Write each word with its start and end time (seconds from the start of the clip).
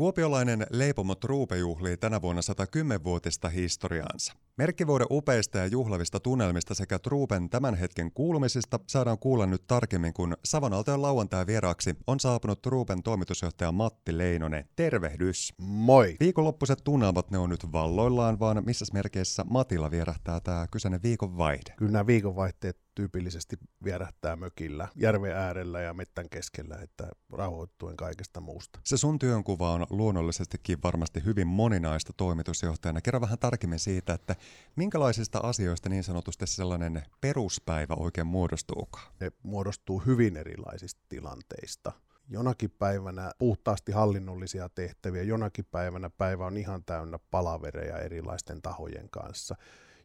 Kuopiolainen 0.00 0.66
leipomo 0.70 1.14
Truupe 1.14 1.56
juhlii 1.56 1.96
tänä 1.96 2.22
vuonna 2.22 2.42
110-vuotista 2.42 3.48
historiaansa. 3.48 4.32
Merkkivuoden 4.56 5.06
upeista 5.10 5.58
ja 5.58 5.66
juhlavista 5.66 6.20
tunnelmista 6.20 6.74
sekä 6.74 6.98
Truupen 6.98 7.50
tämän 7.50 7.74
hetken 7.74 8.12
kuulumisista 8.12 8.80
saadaan 8.86 9.18
kuulla 9.18 9.46
nyt 9.46 9.66
tarkemmin, 9.66 10.12
kun 10.12 10.36
Savonaltojen 10.44 11.02
lauantai 11.02 11.46
vieraaksi 11.46 11.96
on 12.06 12.20
saapunut 12.20 12.62
Truupen 12.62 13.02
toimitusjohtaja 13.02 13.72
Matti 13.72 14.18
Leinonen. 14.18 14.68
Tervehdys! 14.76 15.54
Moi! 15.58 16.16
Viikonloppuiset 16.20 16.78
tunnelmat 16.84 17.30
ne 17.30 17.38
on 17.38 17.50
nyt 17.50 17.72
valloillaan, 17.72 18.38
vaan 18.38 18.62
missä 18.66 18.84
merkeissä 18.92 19.44
Matilla 19.50 19.90
vierähtää 19.90 20.40
tämä 20.40 20.66
kyseinen 20.70 21.02
viikonvaihde? 21.02 21.74
Kyllä 21.76 21.92
nämä 21.92 22.06
viikonvaihteet 22.06 22.78
tyypillisesti 22.94 23.56
vierähtää 23.84 24.36
mökillä, 24.36 24.88
järven 24.96 25.36
äärellä 25.36 25.80
ja 25.80 25.94
mettän 25.94 26.28
keskellä, 26.30 26.76
että 26.82 27.08
rauhoittuen 27.32 27.96
kaikesta 27.96 28.40
muusta. 28.40 28.80
Se 28.84 28.96
sun 28.96 29.18
työnkuva 29.18 29.72
on 29.72 29.86
luonnollisestikin 29.90 30.78
varmasti 30.84 31.24
hyvin 31.24 31.46
moninaista 31.46 32.12
toimitusjohtajana. 32.16 33.00
Kerro 33.00 33.20
vähän 33.20 33.38
tarkemmin 33.38 33.78
siitä, 33.78 34.14
että 34.14 34.36
minkälaisista 34.76 35.38
asioista 35.42 35.88
niin 35.88 36.04
sanotusti 36.04 36.46
sellainen 36.46 37.02
peruspäivä 37.20 37.94
oikein 37.94 38.26
muodostuukaan? 38.26 39.12
Ne 39.20 39.32
muodostuu 39.42 39.98
hyvin 39.98 40.36
erilaisista 40.36 41.00
tilanteista 41.08 41.92
jonakin 42.30 42.70
päivänä 42.70 43.32
puhtaasti 43.38 43.92
hallinnollisia 43.92 44.68
tehtäviä, 44.68 45.22
jonakin 45.22 45.64
päivänä 45.70 46.10
päivä 46.10 46.46
on 46.46 46.56
ihan 46.56 46.84
täynnä 46.84 47.18
palavereja 47.30 47.98
erilaisten 47.98 48.62
tahojen 48.62 49.10
kanssa 49.10 49.56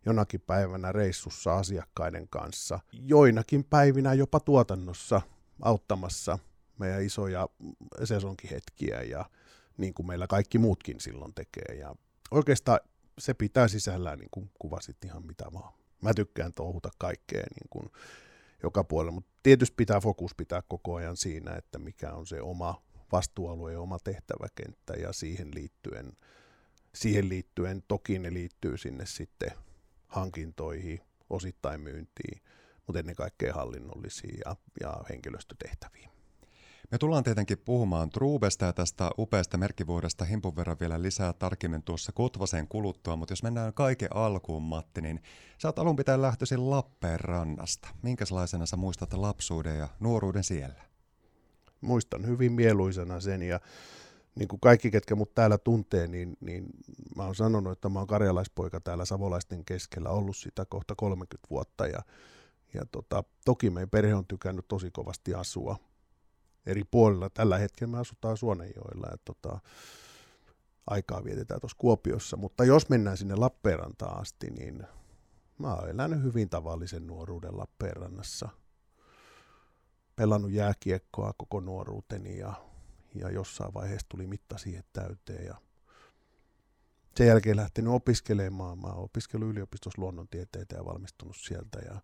jonakin 0.05 0.41
päivänä 0.41 0.91
reissussa 0.91 1.57
asiakkaiden 1.57 2.27
kanssa, 2.29 2.79
joinakin 2.91 3.63
päivinä 3.63 4.13
jopa 4.13 4.39
tuotannossa 4.39 5.21
auttamassa 5.61 6.39
meidän 6.79 7.03
isoja 7.03 7.49
sesonkihetkiä 8.03 9.01
ja 9.01 9.25
niin 9.77 9.93
kuin 9.93 10.07
meillä 10.07 10.27
kaikki 10.27 10.57
muutkin 10.57 10.99
silloin 10.99 11.33
tekee. 11.33 11.75
Ja 11.75 11.95
oikeastaan 12.31 12.79
se 13.17 13.33
pitää 13.33 13.67
sisällään, 13.67 14.19
niin 14.19 14.29
kuin 14.31 14.51
kuvasit 14.59 15.05
ihan 15.05 15.27
mitä 15.27 15.45
vaan. 15.53 15.73
Mä 16.01 16.13
tykkään 16.13 16.53
touhuta 16.53 16.89
kaikkea 16.97 17.43
niin 17.59 17.69
kuin 17.69 17.89
joka 18.63 18.83
puolella, 18.83 19.11
mutta 19.11 19.31
tietysti 19.43 19.75
pitää 19.77 19.99
fokus 19.99 20.35
pitää 20.35 20.61
koko 20.67 20.95
ajan 20.95 21.17
siinä, 21.17 21.55
että 21.55 21.79
mikä 21.79 22.13
on 22.13 22.25
se 22.25 22.41
oma 22.41 22.83
vastuualue 23.11 23.71
ja 23.71 23.81
oma 23.81 23.99
tehtäväkenttä 23.99 24.93
ja 24.93 25.13
siihen 25.13 25.51
liittyen, 25.53 26.17
siihen 26.95 27.29
liittyen 27.29 27.83
toki 27.87 28.19
ne 28.19 28.33
liittyy 28.33 28.77
sinne 28.77 29.05
sitten 29.05 29.51
hankintoihin, 30.15 31.01
osittain 31.29 31.81
myyntiin, 31.81 32.41
mutta 32.87 32.99
ennen 32.99 33.15
kaikkea 33.15 33.53
hallinnollisiin 33.53 34.37
ja, 34.45 34.55
ja 34.81 35.03
henkilöstötehtäviin. 35.09 36.09
Me 36.91 36.97
tullaan 36.97 37.23
tietenkin 37.23 37.57
puhumaan 37.57 38.09
Truubesta 38.09 38.65
ja 38.65 38.73
tästä 38.73 39.09
upeasta 39.17 39.57
merkkivuodesta 39.57 40.25
himpun 40.25 40.55
verran 40.55 40.77
vielä 40.79 41.01
lisää 41.01 41.33
tarkemmin 41.33 41.83
tuossa 41.83 42.11
Kotvaseen 42.11 42.67
kuluttua, 42.67 43.15
mutta 43.15 43.31
jos 43.31 43.43
mennään 43.43 43.73
kaiken 43.73 44.15
alkuun, 44.15 44.63
Matti, 44.63 45.01
niin 45.01 45.19
sä 45.57 45.67
oot 45.67 45.79
alun 45.79 45.95
pitäen 45.95 46.21
lähtöisin 46.21 46.69
Lappeenrannasta. 46.69 47.87
Minkälaisena 48.01 48.65
sä 48.65 48.77
muistat 48.77 49.13
lapsuuden 49.13 49.79
ja 49.79 49.87
nuoruuden 49.99 50.43
siellä? 50.43 50.81
Muistan 51.81 52.25
hyvin 52.27 52.51
mieluisena 52.51 53.19
sen 53.19 53.41
ja 53.41 53.59
niin 54.35 54.47
kuin 54.47 54.59
kaikki, 54.59 54.91
ketkä 54.91 55.15
mut 55.15 55.33
täällä 55.33 55.57
tuntee, 55.57 56.07
niin, 56.07 56.37
niin 56.39 56.65
mä 57.15 57.25
oon 57.25 57.35
sanonut, 57.35 57.73
että 57.73 57.89
mä 57.89 57.99
oon 57.99 58.07
karjalaispoika 58.07 58.79
täällä 58.79 59.05
savolaisten 59.05 59.65
keskellä, 59.65 60.09
ollut 60.09 60.37
sitä 60.37 60.65
kohta 60.65 60.95
30 60.95 61.47
vuotta 61.49 61.87
ja, 61.87 61.99
ja 62.73 62.81
tota, 62.91 63.23
toki 63.45 63.69
meidän 63.69 63.89
perhe 63.89 64.15
on 64.15 64.25
tykännyt 64.27 64.67
tosi 64.67 64.91
kovasti 64.91 65.33
asua 65.33 65.77
eri 66.65 66.83
puolilla. 66.83 67.29
Tällä 67.29 67.57
hetkellä 67.57 67.91
me 67.91 67.99
asutaan 67.99 68.37
Suonenjoilla 68.37 69.07
ja 69.11 69.17
tota, 69.25 69.59
aikaa 70.87 71.23
vietetään 71.23 71.61
tuossa 71.61 71.77
Kuopiossa, 71.77 72.37
mutta 72.37 72.63
jos 72.63 72.89
mennään 72.89 73.17
sinne 73.17 73.35
Lappeenrantaan 73.35 74.21
asti, 74.21 74.49
niin 74.49 74.83
mä 75.57 75.73
oon 75.73 75.89
elänyt 75.89 76.23
hyvin 76.23 76.49
tavallisen 76.49 77.07
nuoruuden 77.07 77.57
Lappeenrannassa. 77.57 78.49
Pelannut 80.15 80.51
jääkiekkoa 80.51 81.33
koko 81.37 81.59
nuoruuteni 81.59 82.37
ja 82.37 82.53
ja 83.15 83.29
jossain 83.29 83.73
vaiheessa 83.73 84.07
tuli 84.09 84.27
mitta 84.27 84.57
siihen 84.57 84.83
täyteen 84.93 85.45
ja 85.45 85.55
sen 87.17 87.27
jälkeen 87.27 87.57
lähtenyt 87.57 87.93
opiskelemaan. 87.93 88.79
Mä 88.79 88.87
opiskellut 88.87 89.49
yliopistossa 89.49 90.01
luonnontieteitä 90.01 90.75
ja 90.75 90.85
valmistunut 90.85 91.35
sieltä 91.35 91.79
ja, 91.79 92.01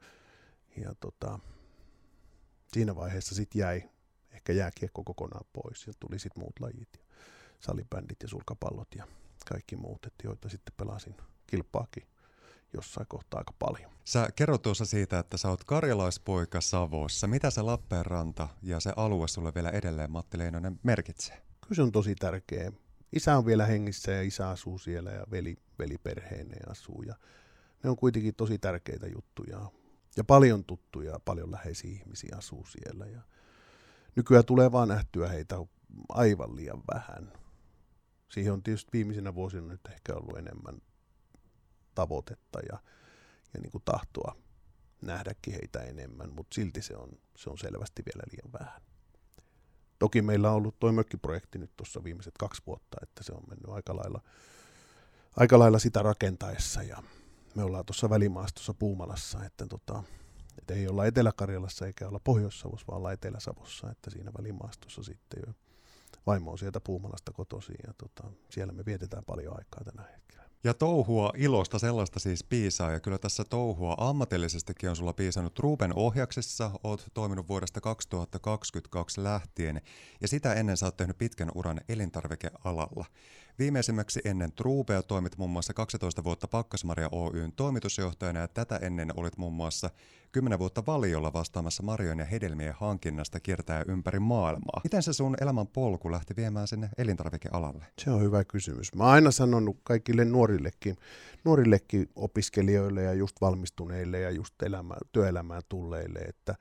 ja 0.78 0.96
tota, 1.00 1.40
siinä 2.74 2.96
vaiheessa 2.96 3.36
sitten 3.36 3.60
jäi 3.60 3.90
ehkä 4.32 4.54
jääkiekko 4.54 5.04
kokonaan 5.04 5.46
pois 5.54 5.88
ja 5.88 5.94
tuli 6.00 6.20
sitten 6.20 6.44
muut 6.44 6.60
lajit 6.60 6.90
ja 6.98 7.04
salibändit 7.60 8.22
ja 8.22 8.28
sulkapallot 8.28 8.96
ja 8.96 9.08
kaikki 9.50 9.76
muut, 9.76 10.06
että 10.06 10.28
joita 10.28 10.50
sitten 10.50 10.74
pelasin 10.78 11.16
kilpaakin 11.48 12.08
jossain 12.74 13.08
kohtaa 13.08 13.38
aika 13.38 13.54
paljon. 13.60 13.92
Sä 14.04 14.30
kerrot 14.36 14.62
tuossa 14.62 14.86
siitä, 14.86 15.20
että 15.20 15.38
sä 15.38 15.50
oot 15.50 15.64
karjalaispoika 15.64 16.62
Savossa. 16.62 17.28
Mitä 17.28 17.50
se 17.50 17.62
Lappeenranta 17.62 18.50
ja 18.62 18.80
se 18.80 18.94
alue 18.96 19.28
sulle 19.28 19.52
vielä 19.56 19.70
edelleen, 19.70 20.12
Matti 20.12 20.38
Leinonen, 20.38 20.80
merkitsee? 20.84 21.42
Kyllä 21.62 21.76
se 21.76 21.82
on 21.82 21.92
tosi 21.92 22.16
tärkeä. 22.16 22.72
Isä 23.14 23.38
on 23.38 23.46
vielä 23.46 23.66
hengissä 23.66 24.12
ja 24.12 24.22
isä 24.22 24.50
asuu 24.50 24.78
siellä 24.78 25.12
ja 25.12 25.26
veli, 25.32 25.58
veli 25.80 25.98
perheineen 25.98 26.72
asuu. 26.72 27.02
Ja 27.02 27.16
ne 27.84 27.90
on 27.90 27.96
kuitenkin 27.96 28.36
tosi 28.36 28.58
tärkeitä 28.58 29.08
juttuja. 29.08 29.72
Ja 30.18 30.24
paljon 30.24 30.64
tuttuja, 30.64 31.20
paljon 31.26 31.52
läheisiä 31.52 31.92
ihmisiä 31.92 32.36
asuu 32.38 32.66
siellä. 32.66 33.06
Ja 33.06 33.22
nykyään 34.16 34.46
tulee 34.46 34.72
vaan 34.72 34.88
nähtyä 34.88 35.28
heitä 35.28 35.56
aivan 36.10 36.56
liian 36.56 36.84
vähän. 36.94 37.34
Siihen 38.30 38.54
on 38.54 38.64
tietysti 38.64 38.90
viimeisinä 38.94 39.36
vuosina 39.36 39.68
nyt 39.68 39.82
ehkä 39.92 40.14
ollut 40.14 40.38
enemmän 40.38 40.82
tavoitetta 41.96 42.60
ja, 42.60 42.78
ja 43.54 43.60
niin 43.62 43.72
kuin 43.72 43.84
tahtoa 43.86 44.36
nähdäkin 45.02 45.54
heitä 45.54 45.80
enemmän, 45.80 46.34
mutta 46.34 46.56
silti 46.56 46.82
se 46.82 46.96
on, 46.96 47.10
se 47.38 47.50
on 47.50 47.58
selvästi 47.58 48.04
vielä 48.06 48.24
liian 48.32 48.54
vähän. 48.60 48.82
Toki 50.00 50.22
meillä 50.22 50.50
on 50.50 50.56
ollut 50.56 50.80
tuo 50.80 50.92
mökkiprojekti 50.92 51.58
nyt 51.58 51.72
tuossa 51.78 52.04
viimeiset 52.04 52.34
kaksi 52.40 52.62
vuotta, 52.68 52.98
että 53.04 53.24
se 53.24 53.34
on 53.34 53.44
mennyt 53.50 53.70
aika 53.70 53.96
lailla, 53.96 54.22
aika 55.38 55.60
lailla 55.60 55.80
sitä 55.80 56.02
rakentaessa 56.02 56.84
ja 56.84 57.04
me 57.56 57.64
ollaan 57.64 57.86
tuossa 57.86 58.10
välimaastossa 58.10 58.74
Puumalassa, 58.74 59.46
että, 59.46 59.66
tota, 59.68 60.04
että 60.58 60.74
ei 60.74 60.88
olla 60.88 61.06
Etelä-Karjalassa 61.06 61.86
eikä 61.86 62.08
olla 62.08 62.20
Pohjois-Savossa, 62.24 62.88
vaan 62.88 62.98
ollaan 62.98 63.14
Etelä-Savossa, 63.14 63.92
että 63.92 64.10
siinä 64.10 64.32
välimaastossa 64.38 65.04
sitten 65.04 65.44
jo 65.48 65.54
vaimo 66.28 66.52
on 66.52 66.58
sieltä 66.58 66.80
Puumalasta 66.80 67.32
kotoisin 67.32 67.76
ja 67.88 67.94
tota, 67.94 68.32
siellä 68.50 68.74
me 68.74 68.86
vietetään 68.86 69.26
paljon 69.26 69.58
aikaa 69.58 69.84
tänä 69.84 70.04
hetkellä. 70.04 70.41
Ja 70.64 70.74
touhua 70.74 71.34
ilosta 71.38 71.80
sellaista 71.80 72.20
siis 72.20 72.44
piisaa, 72.44 72.92
ja 72.92 73.00
kyllä 73.00 73.18
tässä 73.18 73.44
touhua 73.44 73.96
ammatillisestikin 73.98 74.90
on 74.90 74.96
sulla 74.96 75.14
piisannut. 75.14 75.60
Ruben 75.60 75.94
ohjaksessa 75.96 76.72
oot 76.84 77.06
toiminut 77.14 77.48
vuodesta 77.48 77.82
2022 77.82 79.24
lähtien, 79.24 79.82
ja 80.22 80.28
sitä 80.28 80.54
ennen 80.54 80.78
sä 80.78 80.86
oot 80.86 80.98
tehnyt 80.98 81.18
pitkän 81.18 81.52
uran 81.56 81.82
elintarvikealalla. 81.90 83.06
Viimeisimmäksi 83.60 84.22
ennen 84.26 84.52
Trubea 84.52 85.04
toimit 85.04 85.38
muun 85.38 85.52
muassa 85.52 85.74
12 85.74 86.24
vuotta 86.24 86.48
Pakkasmaria 86.48 87.10
Oyn 87.12 87.52
toimitusjohtajana, 87.56 88.40
ja 88.40 88.48
tätä 88.48 88.76
ennen 88.76 89.14
olit 89.16 89.38
muun 89.38 89.54
muassa 89.54 89.90
10 90.32 90.60
vuotta 90.60 90.84
valiolla 90.88 91.34
vastaamassa 91.34 91.84
marjojen 91.84 92.20
ja 92.20 92.26
hedelmien 92.26 92.74
hankinnasta 92.74 93.40
kiertää 93.40 93.84
ympäri 93.88 94.20
maailmaa. 94.20 94.82
Miten 94.84 95.04
se 95.04 95.14
sun 95.14 95.36
elämän 95.42 95.68
polku 95.68 96.12
lähti 96.12 96.36
viemään 96.36 96.68
sinne 96.68 96.90
elintarvikealalle? 96.98 97.86
Se 98.00 98.12
on 98.12 98.22
hyvä 98.22 98.44
kysymys. 98.44 98.96
Mä 98.96 99.04
oon 99.04 99.14
aina 99.14 99.32
sanonut 99.32 99.78
kaikille 99.84 100.26
nuorillekin, 100.26 100.96
nuorillekin 101.44 102.10
opiskelijoille 102.16 103.04
ja 103.04 103.14
just 103.14 103.42
valmistuneille 103.42 104.20
ja 104.20 104.32
just 104.32 104.62
elämä, 104.62 104.96
työelämään 105.12 105.62
tulleille, 105.70 106.20
että 106.20 106.56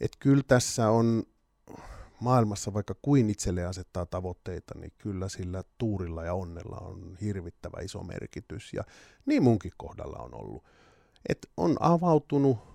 et 0.00 0.12
kyllä 0.18 0.42
tässä 0.46 0.90
on 0.90 1.22
maailmassa 2.20 2.74
vaikka 2.74 2.94
kuin 3.02 3.30
itselle 3.30 3.64
asettaa 3.64 4.06
tavoitteita, 4.06 4.78
niin 4.78 4.92
kyllä 4.98 5.28
sillä 5.28 5.64
tuurilla 5.78 6.24
ja 6.24 6.34
onnella 6.34 6.76
on 6.76 7.16
hirvittävä 7.20 7.80
iso 7.82 8.02
merkitys. 8.02 8.72
Ja 8.72 8.84
niin 9.26 9.42
munkin 9.42 9.72
kohdalla 9.76 10.18
on 10.18 10.34
ollut. 10.34 10.64
Et 11.28 11.50
on 11.56 11.76
avautunut 11.80 12.71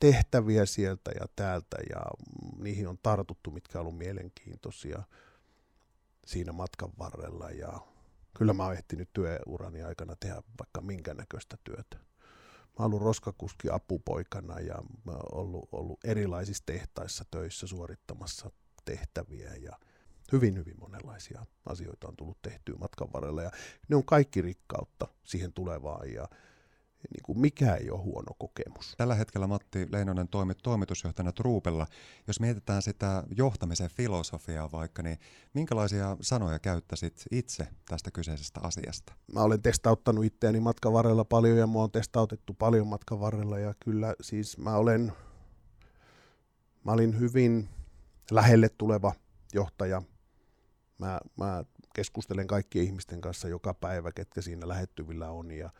tehtäviä 0.00 0.66
sieltä 0.66 1.10
ja 1.20 1.26
täältä 1.36 1.76
ja 1.90 2.00
niihin 2.58 2.88
on 2.88 2.98
tartuttu, 3.02 3.50
mitkä 3.50 3.78
on 3.78 3.80
ollut 3.80 3.98
mielenkiintoisia 3.98 5.02
siinä 6.26 6.52
matkan 6.52 6.90
varrella. 6.98 7.50
Ja 7.50 7.80
kyllä 8.36 8.52
mä 8.52 8.64
oon 8.64 8.72
ehtinyt 8.72 9.12
työurani 9.12 9.82
aikana 9.82 10.16
tehdä 10.16 10.42
vaikka 10.58 10.80
minkä 10.80 11.14
näköistä 11.14 11.56
työtä. 11.64 11.96
Mä 12.78 12.84
oon 12.84 12.86
ollut 12.86 13.02
roskakuski 13.02 13.68
apupoikana 13.70 14.60
ja 14.60 14.74
mä 15.04 15.12
oon 15.12 15.38
ollut, 15.38 15.68
ollut 15.72 16.04
erilaisissa 16.04 16.62
tehtaissa 16.66 17.24
töissä 17.30 17.66
suorittamassa 17.66 18.50
tehtäviä 18.84 19.54
ja 19.54 19.72
hyvin, 20.32 20.56
hyvin 20.56 20.80
monenlaisia 20.80 21.46
asioita 21.66 22.08
on 22.08 22.16
tullut 22.16 22.42
tehtyä 22.42 22.74
matkan 22.78 23.08
varrella 23.12 23.42
ja 23.42 23.50
ne 23.88 23.96
on 23.96 24.04
kaikki 24.04 24.42
rikkautta 24.42 25.08
siihen 25.24 25.52
tulevaan 25.52 26.12
ja, 26.12 26.28
niin 27.14 27.22
kuin 27.22 27.40
mikä 27.40 27.74
ei 27.74 27.90
ole 27.90 28.00
huono 28.00 28.34
kokemus. 28.38 28.94
Tällä 28.96 29.14
hetkellä 29.14 29.46
Matti 29.46 29.86
Leinonen 29.92 30.28
toimit 30.28 30.58
toimitusjohtajana 30.62 31.32
Truupella. 31.32 31.86
Jos 32.26 32.40
mietitään 32.40 32.82
sitä 32.82 33.24
johtamisen 33.36 33.90
filosofiaa 33.90 34.72
vaikka, 34.72 35.02
niin 35.02 35.18
minkälaisia 35.54 36.16
sanoja 36.20 36.58
käyttäisit 36.58 37.24
itse 37.30 37.68
tästä 37.88 38.10
kyseisestä 38.10 38.60
asiasta? 38.62 39.12
Mä 39.32 39.42
olen 39.42 39.62
testauttanut 39.62 40.24
itseäni 40.24 40.60
matkan 40.60 40.92
varrella 40.92 41.24
paljon 41.24 41.58
ja 41.58 41.66
mua 41.66 41.82
on 41.82 41.90
testautettu 41.90 42.54
paljon 42.54 42.86
matkan 42.86 43.20
varrella 43.20 43.58
ja 43.58 43.74
kyllä 43.84 44.14
siis 44.20 44.58
mä 44.58 44.76
olen, 44.76 45.12
mä 46.84 46.92
olin 46.92 47.20
hyvin 47.20 47.68
lähelle 48.30 48.68
tuleva 48.68 49.12
johtaja. 49.54 50.02
Mä, 50.98 51.20
mä 51.36 51.64
keskustelen 51.94 52.46
kaikkien 52.46 52.84
ihmisten 52.84 53.20
kanssa 53.20 53.48
joka 53.48 53.74
päivä, 53.74 54.12
ketkä 54.12 54.42
siinä 54.42 54.68
lähettyvillä 54.68 55.30
on 55.30 55.50
ja, 55.50 55.70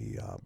ja 0.00 0.38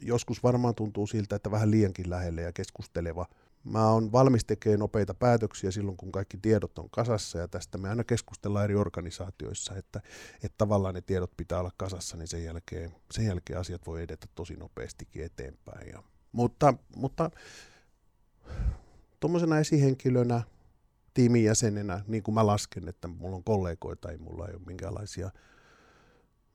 joskus 0.00 0.42
varmaan 0.42 0.74
tuntuu 0.74 1.06
siltä, 1.06 1.36
että 1.36 1.50
vähän 1.50 1.70
liiankin 1.70 2.10
lähelle 2.10 2.42
ja 2.42 2.52
keskusteleva. 2.52 3.26
Mä 3.64 3.90
oon 3.90 4.12
valmis 4.12 4.44
tekemään 4.44 4.78
nopeita 4.78 5.14
päätöksiä 5.14 5.70
silloin, 5.70 5.96
kun 5.96 6.12
kaikki 6.12 6.38
tiedot 6.42 6.78
on 6.78 6.90
kasassa 6.90 7.38
ja 7.38 7.48
tästä 7.48 7.78
me 7.78 7.88
aina 7.88 8.04
keskustellaan 8.04 8.64
eri 8.64 8.74
organisaatioissa, 8.74 9.76
että, 9.76 10.00
että 10.34 10.58
tavallaan 10.58 10.94
ne 10.94 11.00
tiedot 11.00 11.36
pitää 11.36 11.60
olla 11.60 11.72
kasassa, 11.76 12.16
niin 12.16 12.28
sen 12.28 12.44
jälkeen, 12.44 12.94
sen 13.10 13.26
jälkeen 13.26 13.58
asiat 13.58 13.86
voi 13.86 14.02
edetä 14.02 14.26
tosi 14.34 14.56
nopeastikin 14.56 15.24
eteenpäin. 15.24 15.88
Ja, 15.88 16.02
mutta 16.32 16.74
mutta 16.96 17.30
tuommoisena 19.20 19.58
esihenkilönä 19.58 20.42
tiimin 21.14 21.44
jäsenenä, 21.44 22.00
niin 22.06 22.22
kuin 22.22 22.34
mä 22.34 22.46
lasken, 22.46 22.88
että 22.88 23.08
mulla 23.08 23.36
on 23.36 23.44
kollegoita, 23.44 24.10
ei 24.10 24.18
mulla 24.18 24.48
ei 24.48 24.54
ole 24.54 24.62
minkäänlaisia, 24.66 25.30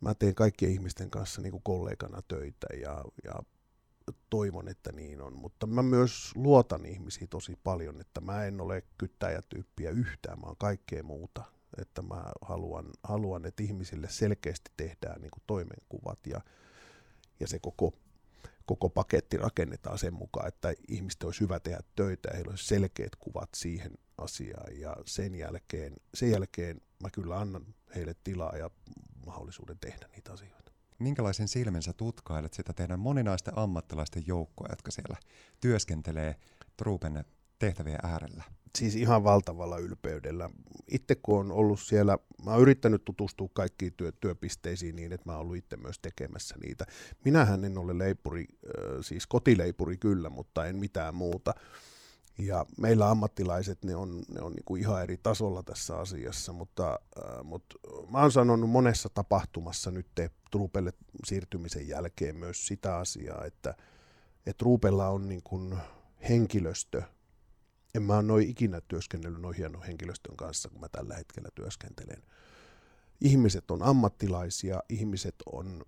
mä 0.01 0.13
teen 0.13 0.35
kaikkien 0.35 0.71
ihmisten 0.71 1.09
kanssa 1.09 1.41
niin 1.41 1.51
kuin 1.51 1.63
kollegana 1.63 2.21
töitä 2.27 2.67
ja, 2.81 3.03
ja 3.23 3.33
toivon, 4.29 4.67
että 4.67 4.91
niin 4.91 5.21
on, 5.21 5.38
mutta 5.38 5.67
mä 5.67 5.83
myös 5.83 6.31
luotan 6.35 6.85
ihmisiin 6.85 7.29
tosi 7.29 7.59
paljon, 7.63 8.01
että 8.01 8.21
mä 8.21 8.45
en 8.45 8.61
ole 8.61 8.83
kyttäjätyyppiä 8.97 9.89
yhtään, 9.89 10.39
mä 10.39 10.45
oon 10.45 10.55
kaikkea 10.59 11.03
muuta, 11.03 11.44
että 11.77 12.01
mä 12.01 12.23
haluan, 12.41 12.85
haluan 13.03 13.45
että 13.45 13.63
ihmisille 13.63 14.09
selkeästi 14.09 14.71
tehdään 14.77 15.21
niin 15.21 15.31
kuin 15.31 15.44
toimenkuvat 15.47 16.19
ja, 16.27 16.41
ja 17.39 17.47
se 17.47 17.59
koko 17.59 17.93
koko 18.67 18.89
paketti 18.89 19.38
rakennetaan 19.38 19.97
sen 19.97 20.13
mukaan, 20.13 20.47
että 20.47 20.73
ihmisten 20.88 21.27
olisi 21.27 21.41
hyvä 21.41 21.59
tehdä 21.59 21.79
töitä 21.95 22.29
ja 22.29 22.35
heillä 22.35 22.50
olisi 22.50 22.65
selkeät 22.65 23.15
kuvat 23.19 23.50
siihen 23.55 23.91
asiaan. 24.17 24.79
Ja 24.79 24.95
sen 25.05 25.35
jälkeen, 25.35 25.93
sen 26.13 26.31
jälkeen 26.31 26.81
mä 27.03 27.09
kyllä 27.09 27.39
annan 27.39 27.65
heille 27.95 28.15
tilaa 28.23 28.57
ja 28.57 28.69
mahdollisuuden 29.25 29.77
tehdä 29.79 30.07
niitä 30.15 30.33
asioita. 30.33 30.71
Minkälaisen 30.99 31.47
silmin 31.47 31.81
sä 31.81 31.94
tutkailet 31.94 32.53
sitä 32.53 32.73
teidän 32.73 32.99
moninaisten 32.99 33.57
ammattilaisten 33.57 34.23
joukkoa, 34.27 34.67
jotka 34.69 34.91
siellä 34.91 35.17
työskentelee 35.61 36.35
Truupen 36.77 37.25
tehtävien 37.59 37.99
äärellä? 38.03 38.44
Siis 38.77 38.95
ihan 38.95 39.23
valtavalla 39.23 39.77
ylpeydellä. 39.77 40.49
Itse 40.91 41.15
kun 41.15 41.39
on 41.39 41.51
ollut 41.51 41.79
siellä, 41.79 42.17
mä 42.44 42.51
oon 42.51 42.61
yrittänyt 42.61 43.05
tutustua 43.05 43.50
kaikkiin 43.53 43.93
työ, 43.97 44.11
työpisteisiin 44.11 44.95
niin, 44.95 45.13
että 45.13 45.29
mä 45.29 45.31
oon 45.31 45.41
ollut 45.41 45.55
itse 45.55 45.77
myös 45.77 46.00
tekemässä 46.00 46.55
niitä. 46.63 46.85
Minähän 47.25 47.65
en 47.65 47.77
ole 47.77 47.97
leipuri, 47.97 48.45
siis 49.01 49.27
kotileipuri 49.27 49.97
kyllä, 49.97 50.29
mutta 50.29 50.65
en 50.65 50.75
mitään 50.75 51.15
muuta. 51.15 51.53
Ja 52.38 52.66
meillä 52.78 53.10
ammattilaiset, 53.10 53.84
ne 53.84 53.95
on, 53.95 54.24
ne 54.34 54.42
on 54.42 54.51
niin 54.51 54.66
kuin 54.66 54.81
ihan 54.81 55.04
eri 55.04 55.18
tasolla 55.18 55.63
tässä 55.63 55.98
asiassa, 55.98 56.54
mutta, 56.54 57.00
äh, 57.24 57.44
mutta 57.44 57.75
mä 58.12 58.22
oon 58.22 58.31
sanonut 58.31 58.69
monessa 58.69 59.10
tapahtumassa 59.10 59.92
nyt 59.92 60.07
Truupelle 60.51 60.94
siirtymisen 61.25 61.88
jälkeen 61.88 62.36
myös 62.36 62.68
sitä 62.68 62.98
asiaa, 62.98 63.45
että, 63.45 63.69
että 64.38 64.57
Truupella 64.57 65.10
on 65.10 65.30
niin 65.30 65.42
kuin 65.44 65.78
henkilöstö, 66.30 67.04
en 67.95 68.04
mä 68.04 68.18
ole 68.18 68.44
ikinä 68.44 68.81
työskennellyt 68.81 69.42
noin 69.42 69.56
hienon 69.56 69.84
henkilöstön 69.84 70.38
kanssa, 70.38 70.69
kun 70.69 70.81
mä 70.81 70.89
tällä 70.89 71.16
hetkellä 71.16 71.50
työskentelen. 71.56 72.24
Ihmiset 73.22 73.72
on 73.72 73.84
ammattilaisia, 73.84 74.80
ihmiset 74.89 75.36
on, 75.51 75.86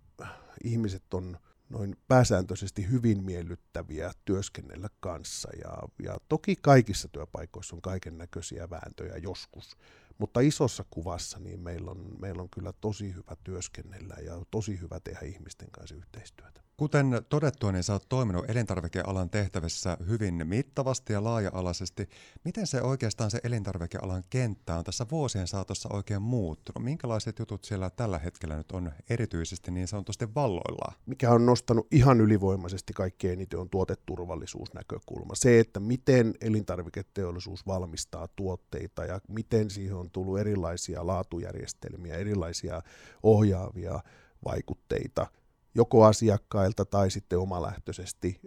ihmiset 0.63 1.13
on 1.13 1.37
noin 1.69 1.95
pääsääntöisesti 2.07 2.89
hyvin 2.89 3.23
miellyttäviä 3.23 4.11
työskennellä 4.25 4.89
kanssa. 4.99 5.49
Ja, 5.63 5.77
ja 6.03 6.17
toki 6.29 6.55
kaikissa 6.55 7.07
työpaikoissa 7.07 7.75
on 7.75 7.81
kaiken 7.81 8.17
näköisiä 8.17 8.69
vääntöjä 8.69 9.17
joskus, 9.17 9.77
mutta 10.17 10.39
isossa 10.39 10.85
kuvassa 10.89 11.39
niin 11.39 11.59
meillä 11.59 11.91
on, 11.91 12.15
meillä 12.21 12.41
on 12.41 12.49
kyllä 12.49 12.73
tosi 12.81 13.15
hyvä 13.15 13.35
työskennellä 13.43 14.15
ja 14.25 14.45
tosi 14.51 14.79
hyvä 14.81 14.99
tehdä 15.03 15.19
ihmisten 15.25 15.71
kanssa 15.71 15.95
yhteistyötä. 15.95 16.68
Kuten 16.79 17.21
todettua, 17.29 17.71
niin 17.71 17.83
sä 17.83 17.93
oot 17.93 18.09
toiminut 18.09 18.49
elintarvikealan 18.49 19.29
tehtävissä 19.29 19.97
hyvin 20.07 20.47
mittavasti 20.47 21.13
ja 21.13 21.23
laaja-alaisesti. 21.23 22.09
Miten 22.43 22.67
se 22.67 22.81
oikeastaan 22.81 23.31
se 23.31 23.39
elintarvikealan 23.43 24.23
kenttä 24.29 24.75
on 24.75 24.83
tässä 24.83 25.05
vuosien 25.11 25.47
saatossa 25.47 25.89
oikein 25.93 26.21
muuttunut? 26.21 26.83
Minkälaiset 26.83 27.39
jutut 27.39 27.63
siellä 27.63 27.89
tällä 27.89 28.19
hetkellä 28.19 28.55
nyt 28.55 28.71
on 28.71 28.91
erityisesti 29.09 29.71
niin 29.71 29.87
sanotusti 29.87 30.35
valloillaan? 30.35 30.93
Mikä 31.05 31.31
on 31.31 31.45
nostanut 31.45 31.87
ihan 31.91 32.21
ylivoimaisesti 32.21 32.93
kaikkein 32.93 33.33
eniten 33.33 33.59
on 33.59 33.69
tuoteturvallisuusnäkökulma. 33.69 35.35
Se, 35.35 35.59
että 35.59 35.79
miten 35.79 36.33
elintarviketeollisuus 36.41 37.67
valmistaa 37.67 38.27
tuotteita 38.27 39.05
ja 39.05 39.19
miten 39.27 39.69
siihen 39.69 39.95
on 39.95 40.09
tullut 40.11 40.39
erilaisia 40.39 41.07
laatujärjestelmiä, 41.07 42.15
erilaisia 42.15 42.81
ohjaavia 43.23 43.99
vaikutteita– 44.45 45.27
joko 45.79 46.05
asiakkailta 46.05 46.85
tai 46.85 47.11
sitten 47.11 47.39
omalähtöisesti 47.39 48.39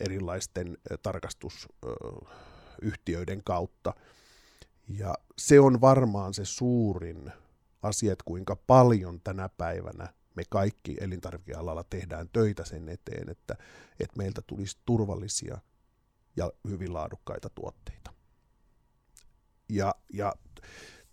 erilaisten 0.00 0.78
tarkastusyhtiöiden 1.02 3.44
kautta. 3.44 3.94
Ja 4.88 5.14
se 5.38 5.60
on 5.60 5.80
varmaan 5.80 6.34
se 6.34 6.44
suurin 6.44 7.32
asia, 7.82 8.12
että 8.12 8.24
kuinka 8.24 8.56
paljon 8.56 9.20
tänä 9.20 9.48
päivänä 9.48 10.14
me 10.34 10.42
kaikki 10.50 10.96
elintarvikealalla 11.00 11.84
tehdään 11.90 12.28
töitä 12.32 12.64
sen 12.64 12.88
eteen, 12.88 13.28
että, 13.28 13.56
että 14.00 14.18
meiltä 14.18 14.42
tulisi 14.46 14.78
turvallisia 14.84 15.58
ja 16.36 16.52
hyvin 16.68 16.94
laadukkaita 16.94 17.50
tuotteita. 17.50 18.12
Ja, 19.68 19.94
ja 20.12 20.32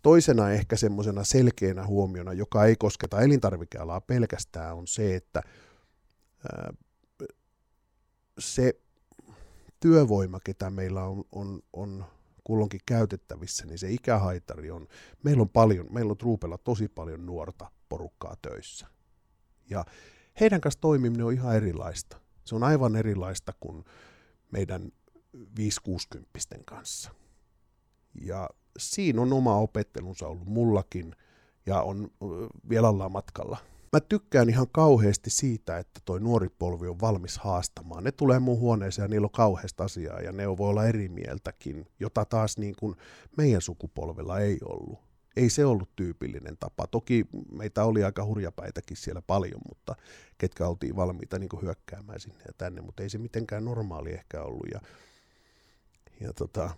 Toisena 0.02 0.52
ehkä 0.52 0.76
semmoisena 0.76 1.24
selkeänä 1.24 1.86
huomiona, 1.86 2.34
joka 2.34 2.66
ei 2.66 2.76
kosketa 2.76 3.22
elintarvikealaa 3.22 4.02
pelkästään, 4.02 4.76
on 4.76 4.88
se, 4.88 5.16
että 5.16 5.42
se 8.40 8.74
työvoima, 9.80 10.40
ketä 10.44 10.70
meillä 10.70 11.04
on, 11.04 11.24
on, 11.32 11.62
on 11.74 12.06
kulloinkin 12.44 12.80
käytettävissä, 12.86 13.66
niin 13.66 13.80
se 13.80 13.92
ikähaitari 13.92 14.72
on, 14.72 14.88
meillä 15.24 15.42
on 15.42 15.50
paljon, 15.50 15.88
meillä 15.90 16.12
on 16.12 16.18
Truupella 16.18 16.58
tosi 16.58 16.88
paljon 16.88 17.26
nuorta 17.26 17.72
porukkaa 17.90 18.36
töissä. 18.42 18.88
Ja 19.70 19.86
heidän 20.40 20.62
kanssa 20.62 20.82
toimiminen 20.82 21.26
on 21.26 21.34
ihan 21.34 21.56
erilaista. 21.56 22.18
Se 22.46 22.56
on 22.56 22.64
aivan 22.64 22.96
erilaista 22.96 23.54
kuin 23.60 23.86
meidän 24.52 24.92
5-60 25.38 25.42
kanssa. 26.66 27.12
Ja 28.22 28.50
siinä 28.78 29.22
on 29.22 29.34
oma 29.34 29.58
opettelunsa 29.58 30.28
ollut 30.28 30.48
mullakin 30.48 31.16
ja 31.66 31.82
on 31.82 32.12
vielä 32.70 32.90
ollaan 32.90 33.12
matkalla. 33.12 33.58
Mä 33.94 34.00
tykkään 34.00 34.50
ihan 34.50 34.68
kauheasti 34.72 35.30
siitä, 35.30 35.78
että 35.78 36.00
toi 36.06 36.20
nuori 36.20 36.50
polvi 36.50 36.88
on 36.88 37.02
valmis 37.02 37.38
haastamaan. 37.38 38.04
Ne 38.04 38.12
tulee 38.12 38.40
mun 38.40 38.60
huoneeseen 38.60 39.04
ja 39.04 39.08
niillä 39.08 39.26
on 39.26 39.32
kauheasta 39.32 39.84
asiaa 39.84 40.22
ja 40.22 40.32
ne 40.32 40.58
voi 40.58 40.70
olla 40.70 40.86
eri 40.86 41.10
mieltäkin, 41.10 41.86
jota 42.00 42.26
taas 42.26 42.58
niin 42.58 42.76
kuin 42.80 42.96
meidän 43.38 43.62
sukupolvella 43.62 44.40
ei 44.40 44.58
ollut. 44.66 45.00
Ei 45.36 45.50
se 45.50 45.66
ollut 45.66 45.96
tyypillinen 45.96 46.58
tapa. 46.60 46.88
Toki 46.88 47.26
meitä 47.52 47.84
oli 47.84 48.04
aika 48.04 48.26
hurjapäitäkin 48.26 48.98
siellä 48.98 49.22
paljon, 49.22 49.62
mutta 49.70 49.96
ketkä 50.38 50.68
oltiin 50.68 50.96
valmiita 50.96 51.40
niin 51.40 51.50
kuin 51.50 51.62
hyökkäämään 51.62 52.20
sinne 52.20 52.44
ja 52.48 52.54
tänne, 52.58 52.82
mutta 52.82 53.04
ei 53.04 53.10
se 53.10 53.18
mitenkään 53.18 53.66
normaali 53.66 54.12
ehkä 54.12 54.44
ollut. 54.44 54.68
Ja, 54.74 54.80
ja 56.20 56.34
tota, 56.34 56.70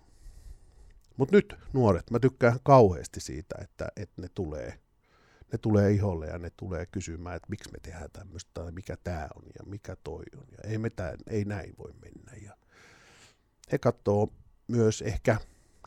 mutta 1.16 1.36
nyt 1.36 1.54
nuoret, 1.72 2.10
mä 2.10 2.18
tykkään 2.18 2.58
kauheasti 2.62 3.20
siitä, 3.20 3.54
että, 3.60 3.88
että 3.96 4.22
ne 4.22 4.28
tulee 4.34 4.78
ne 5.52 5.58
tulee 5.58 5.92
iholle 5.92 6.26
ja 6.26 6.38
ne 6.38 6.50
tulee 6.56 6.86
kysymään, 6.86 7.36
että 7.36 7.50
miksi 7.50 7.70
me 7.72 7.78
tehdään 7.82 8.10
tämmöistä 8.12 8.50
tai 8.54 8.72
mikä 8.72 8.96
tämä 9.04 9.28
on 9.36 9.42
ja 9.58 9.64
mikä 9.66 9.96
toi 10.04 10.22
on. 10.36 10.46
Ja 10.50 10.70
ei, 10.70 10.78
me 10.78 10.90
tämän, 10.90 11.16
ei 11.26 11.44
näin 11.44 11.74
voi 11.78 11.92
mennä. 12.02 12.32
Ja 12.42 12.56
he 13.72 13.78
katsoo 13.78 14.32
myös 14.68 15.02
ehkä 15.02 15.36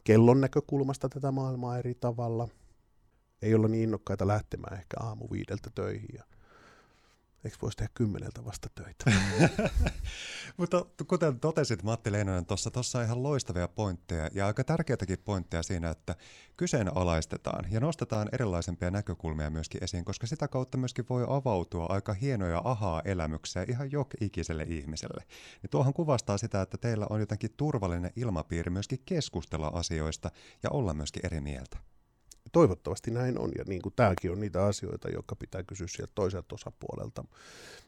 kellon 0.03 0.41
näkökulmasta 0.41 1.09
tätä 1.09 1.31
maailmaa 1.31 1.77
eri 1.77 1.95
tavalla. 1.95 2.47
Ei 3.41 3.55
olla 3.55 3.67
niin 3.67 3.83
innokkaita 3.83 4.27
lähtemään 4.27 4.77
ehkä 4.77 4.97
aamu 4.99 5.27
viideltä 5.31 5.69
töihin. 5.75 6.09
Ja 6.13 6.23
Eikö 7.47 7.57
voisi 7.61 7.77
tehdä 7.77 7.91
kymmeneltä 7.93 8.45
vasta 8.45 8.69
töitä? 8.75 9.11
Mutta 10.57 10.85
kuten 11.07 11.39
totesit 11.39 11.83
Matti 11.83 12.11
Leinonen 12.11 12.45
tuossa, 12.45 12.71
tuossa 12.71 12.99
on 12.99 13.05
ihan 13.05 13.23
loistavia 13.23 13.67
pointteja 13.67 14.29
ja 14.33 14.47
aika 14.47 14.63
tärkeitäkin 14.63 15.17
pointteja 15.25 15.63
siinä, 15.63 15.89
että 15.89 16.15
kyseenalaistetaan 16.57 17.65
ja 17.71 17.79
nostetaan 17.79 18.29
erilaisempia 18.31 18.91
näkökulmia 18.91 19.49
myöskin 19.49 19.83
esiin, 19.83 20.05
koska 20.05 20.27
sitä 20.27 20.47
kautta 20.47 20.77
myöskin 20.77 21.05
voi 21.09 21.25
avautua 21.29 21.85
aika 21.89 22.13
hienoja 22.13 22.61
ahaa-elämyksiä 22.63 23.65
ihan 23.69 23.91
jok-ikiselle 23.91 24.63
ihmiselle. 24.63 25.23
Niin 25.61 25.69
tuohan 25.69 25.93
kuvastaa 25.93 26.37
sitä, 26.37 26.61
että 26.61 26.77
teillä 26.77 27.07
on 27.09 27.19
jotenkin 27.19 27.53
turvallinen 27.57 28.11
ilmapiiri 28.15 28.69
myöskin 28.69 28.99
keskustella 29.05 29.67
asioista 29.67 30.31
ja 30.63 30.69
olla 30.69 30.93
myöskin 30.93 31.25
eri 31.25 31.41
mieltä 31.41 31.77
toivottavasti 32.51 33.11
näin 33.11 33.39
on, 33.39 33.51
ja 33.57 33.63
niin 33.67 33.81
kuin 33.81 33.93
tämäkin 33.95 34.31
on 34.31 34.39
niitä 34.39 34.65
asioita, 34.65 35.09
jotka 35.09 35.35
pitää 35.35 35.63
kysyä 35.63 35.87
sieltä 35.87 36.11
toiselta 36.15 36.55
osapuolelta. 36.55 37.23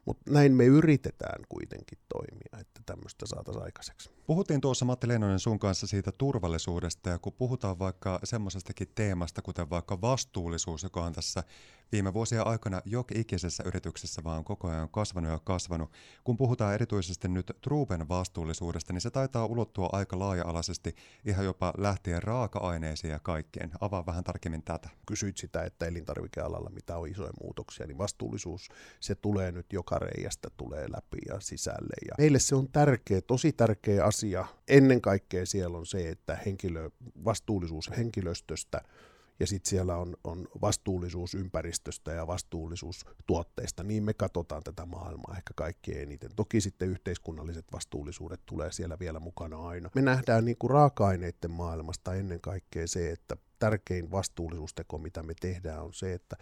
Mutta 0.05 0.31
näin 0.31 0.53
me 0.53 0.65
yritetään 0.65 1.43
kuitenkin 1.49 1.97
toimia, 2.09 2.61
että 2.61 2.81
tämmöistä 2.85 3.25
saataisiin 3.25 3.65
aikaiseksi. 3.65 4.18
Puhuttiin 4.29 4.61
tuossa 4.61 4.85
Matti 4.85 5.07
Leinonen 5.07 5.39
sun 5.39 5.59
kanssa 5.59 5.87
siitä 5.87 6.11
turvallisuudesta, 6.11 7.09
ja 7.09 7.19
kun 7.19 7.33
puhutaan 7.33 7.79
vaikka 7.79 8.19
semmoisestakin 8.23 8.87
teemasta, 8.95 9.41
kuten 9.41 9.69
vaikka 9.69 10.01
vastuullisuus, 10.01 10.83
joka 10.83 11.03
on 11.03 11.13
tässä 11.13 11.43
viime 11.91 12.13
vuosien 12.13 12.47
aikana 12.47 12.81
joka 12.85 13.15
ikisessä 13.17 13.63
yrityksessä 13.65 14.23
vaan 14.23 14.43
koko 14.43 14.67
ajan 14.67 14.89
kasvanut 14.89 15.31
ja 15.31 15.39
kasvanut. 15.39 15.91
Kun 16.23 16.37
puhutaan 16.37 16.73
erityisesti 16.73 17.27
nyt 17.27 17.51
Truben 17.61 18.09
vastuullisuudesta, 18.09 18.93
niin 18.93 19.01
se 19.01 19.11
taitaa 19.11 19.45
ulottua 19.45 19.89
aika 19.91 20.19
laaja-alaisesti 20.19 20.95
ihan 21.25 21.45
jopa 21.45 21.73
lähtien 21.77 22.23
raaka-aineisiin 22.23 23.11
ja 23.11 23.19
kaikkeen. 23.19 23.71
Avaa 23.79 24.05
vähän 24.05 24.23
tarkemmin 24.23 24.63
tätä. 24.63 24.89
Kysyit 25.05 25.37
sitä, 25.37 25.63
että 25.63 25.85
elintarvikealalla 25.85 26.69
mitä 26.69 26.97
on 26.97 27.07
isoja 27.07 27.33
muutoksia, 27.43 27.87
niin 27.87 27.97
vastuullisuus, 27.97 28.69
se 28.99 29.15
tulee 29.15 29.51
nyt 29.51 29.73
joka 29.73 29.99
reijästä, 29.99 30.49
tulee 30.57 30.85
läpi 30.91 31.17
ja 31.27 31.39
sisälle. 31.39 31.95
Ja 32.07 32.15
meille 32.17 32.39
se 32.39 32.55
on 32.55 32.67
tärkeä, 32.71 33.21
tosi 33.21 33.51
tärkeä 33.51 34.05
asia. 34.05 34.18
Ennen 34.67 35.01
kaikkea 35.01 35.45
siellä 35.45 35.77
on 35.77 35.85
se, 35.85 36.09
että 36.09 36.37
henkilö, 36.45 36.89
vastuullisuus 37.25 37.91
henkilöstöstä– 37.97 38.81
ja 39.39 39.47
sitten 39.47 39.69
siellä 39.69 39.97
on, 39.97 40.15
on 40.23 40.47
vastuullisuus 40.61 41.35
ympäristöstä 41.35 42.11
ja 42.11 42.27
vastuullisuus 42.27 43.05
tuotteista, 43.27 43.83
niin 43.83 44.03
me 44.03 44.13
katsotaan 44.13 44.63
tätä 44.63 44.85
maailmaa 44.85 45.35
ehkä 45.37 45.53
kaikkein 45.55 46.01
eniten. 46.01 46.35
Toki 46.35 46.61
sitten 46.61 46.89
yhteiskunnalliset 46.89 47.65
vastuullisuudet 47.73 48.41
tulee 48.45 48.71
siellä 48.71 48.99
vielä 48.99 49.19
mukana 49.19 49.67
aina. 49.67 49.89
Me 49.95 50.01
nähdään 50.01 50.45
niin 50.45 50.57
kuin 50.57 50.71
raaka-aineiden 50.71 51.51
maailmasta 51.51 52.15
ennen 52.15 52.41
kaikkea 52.41 52.87
se, 52.87 53.11
että 53.11 53.37
tärkein 53.59 54.11
vastuullisuusteko, 54.11 54.97
mitä 54.97 55.23
me 55.23 55.33
tehdään, 55.41 55.83
on 55.83 55.93
se, 55.93 56.13
että 56.13 56.35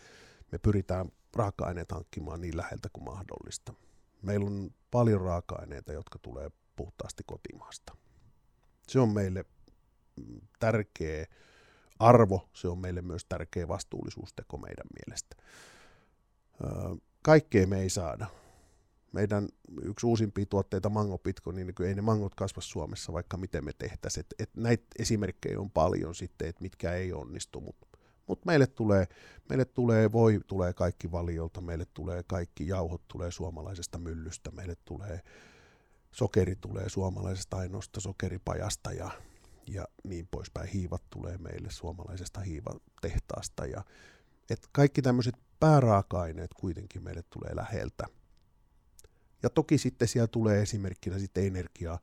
me 0.52 0.58
pyritään 0.58 1.10
raaka-aineet 1.36 1.92
hankkimaan 1.92 2.42
niin 2.42 2.58
läheltä 2.58 2.90
kuin 2.94 3.04
mahdollista. 3.04 3.74
Meillä 4.22 4.46
on 4.46 4.70
paljon 4.92 5.22
raaka-aineita, 5.22 5.94
jotka 5.94 6.20
tulee 6.20 6.52
puhtaasti 6.78 7.24
kotimaasta. 7.26 7.96
Se 8.88 9.00
on 9.00 9.14
meille 9.14 9.46
tärkeä 10.60 11.26
arvo, 12.00 12.50
se 12.54 12.68
on 12.68 12.80
meille 12.80 13.02
myös 13.02 13.26
tärkeä 13.26 13.68
vastuullisuusteko 13.68 14.58
meidän 14.58 14.86
mielestä. 14.96 15.36
Kaikkea 17.22 17.68
me 17.68 17.80
ei 17.80 17.90
saada. 17.90 18.28
Meidän 19.12 19.50
yksi 19.82 20.06
uusimpia 20.06 20.46
tuotteita, 20.46 20.90
mangopitko, 20.90 21.52
niin 21.52 21.74
ei 21.86 21.96
ne 21.96 22.02
mangot 22.02 22.36
kasva 22.36 22.62
Suomessa, 22.62 23.14
vaikka 23.14 23.38
miten 23.38 23.66
me 23.66 23.72
tehtäisiin. 23.78 24.22
Et, 24.22 24.36
et 24.40 24.50
näitä 24.56 24.84
esimerkkejä 25.00 25.60
on 25.60 25.72
paljon 25.72 26.16
sitten, 26.16 26.48
että 26.48 26.62
mitkä 26.62 26.94
ei 26.94 27.14
onnistu, 27.14 27.62
mutta 27.62 27.88
mut 28.28 28.46
meille, 28.46 28.68
tulee, 28.68 29.08
meille 29.50 29.66
tulee 29.66 30.12
voi, 30.12 30.40
tulee 30.48 30.74
kaikki 30.74 31.12
valiolta, 31.12 31.62
meille 31.62 31.86
tulee 31.94 32.24
kaikki 32.28 32.68
jauhot 32.68 33.02
tulee 33.08 33.32
suomalaisesta 33.32 33.98
myllystä, 33.98 34.52
meille 34.52 34.76
tulee 34.86 35.22
sokeri 36.12 36.56
tulee 36.56 36.90
suomalaisesta 36.90 37.58
ainoasta 37.58 38.00
sokeripajasta 38.00 38.92
ja 38.92 39.12
ja 39.68 39.88
niin 40.04 40.28
poispäin. 40.32 40.70
Hiivat 40.70 41.04
tulee 41.10 41.38
meille 41.38 41.72
suomalaisesta 41.72 42.40
hiivatehtaasta 42.42 43.66
ja 43.66 43.84
et 44.50 44.70
kaikki 44.72 45.02
tämmöiset 45.02 45.36
pääraaka-aineet 45.60 46.54
kuitenkin 46.54 47.04
meille 47.04 47.24
tulee 47.30 47.56
läheltä. 47.56 48.06
Ja 49.44 49.50
toki 49.50 49.78
sitten 49.78 50.08
siellä 50.08 50.28
tulee 50.28 50.62
esimerkkinä 50.62 51.20
sitten 51.20 51.48
energia, 51.48 52.00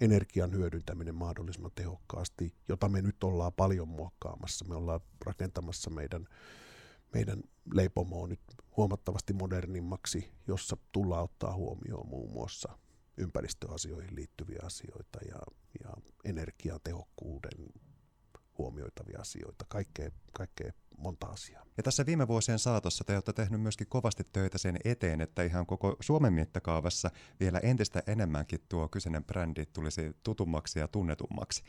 energian 0.00 0.52
hyödyntäminen 0.52 1.14
mahdollisimman 1.14 1.72
tehokkaasti, 1.74 2.54
jota 2.68 2.88
me 2.88 3.02
nyt 3.02 3.24
ollaan 3.24 3.52
paljon 3.52 3.88
muokkaamassa. 3.88 4.64
Me 4.64 4.74
ollaan 4.74 5.00
rakentamassa 5.26 5.90
meidän, 5.90 6.26
meidän 7.14 7.42
leipomoa 7.74 8.26
nyt 8.26 8.40
huomattavasti 8.76 9.32
modernimmaksi, 9.32 10.32
jossa 10.46 10.76
tullaan 10.92 11.24
ottaa 11.24 11.54
huomioon 11.54 12.08
muun 12.08 12.32
muassa 12.32 12.78
ympäristöasioihin 13.16 14.16
liittyviä 14.16 14.60
asioita 14.62 15.18
ja, 15.28 15.38
ja 15.84 15.90
energiatehokkuuden 16.24 17.66
huomioitavia 18.58 19.20
asioita, 19.20 19.64
kaikkea, 19.68 20.10
kaikkea 20.32 20.72
monta 20.98 21.26
asiaa. 21.26 21.65
Ja 21.76 21.82
tässä 21.82 22.06
viime 22.06 22.28
vuosien 22.28 22.58
saatossa 22.58 23.04
te 23.04 23.14
olette 23.14 23.32
tehnyt 23.32 23.60
myöskin 23.60 23.86
kovasti 23.86 24.24
töitä 24.32 24.58
sen 24.58 24.76
eteen, 24.84 25.20
että 25.20 25.42
ihan 25.42 25.66
koko 25.66 25.96
Suomen 26.00 26.32
mittakaavassa 26.32 27.10
vielä 27.40 27.58
entistä 27.58 28.02
enemmänkin 28.06 28.60
tuo 28.68 28.88
kyseinen 28.88 29.24
brändi 29.24 29.66
tulisi 29.66 30.16
tutummaksi 30.22 30.78
ja 30.78 30.88
tunnetummaksi. 30.88 31.62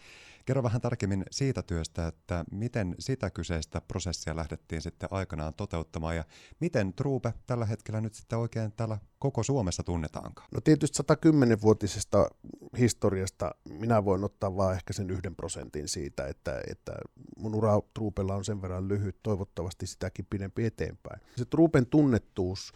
Kerro 0.45 0.63
vähän 0.63 0.81
tarkemmin 0.81 1.25
siitä 1.31 1.63
työstä, 1.63 2.07
että 2.07 2.45
miten 2.51 2.95
sitä 2.99 3.29
kyseistä 3.29 3.81
prosessia 3.81 4.35
lähdettiin 4.35 4.81
sitten 4.81 5.09
aikanaan 5.11 5.53
toteuttamaan 5.53 6.15
ja 6.15 6.23
miten 6.59 6.93
Truube 6.93 7.33
tällä 7.47 7.65
hetkellä 7.65 8.01
nyt 8.01 8.13
sitten 8.13 8.39
oikein 8.39 8.71
täällä 8.71 8.97
koko 9.19 9.43
Suomessa 9.43 9.83
tunnetaankaan? 9.83 10.47
No 10.51 10.61
tietysti 10.61 11.03
110-vuotisesta 11.03 12.29
historiasta 12.77 13.55
minä 13.69 14.05
voin 14.05 14.23
ottaa 14.23 14.55
vain 14.55 14.75
ehkä 14.75 14.93
sen 14.93 15.09
yhden 15.09 15.35
prosentin 15.35 15.87
siitä, 15.87 16.27
että, 16.27 16.61
että 16.71 16.93
mun 17.37 17.55
ura 17.55 17.81
Truupella 17.93 18.35
on 18.35 18.45
sen 18.45 18.61
verran 18.61 18.87
lyhyt, 18.87 19.17
toivottavasti 19.23 19.87
sitäkin 19.87 20.27
pidempi 20.29 20.65
eteenpäin. 20.65 21.21
Se 21.37 21.45
Truupen 21.45 21.85
tunnettuus, 21.85 22.73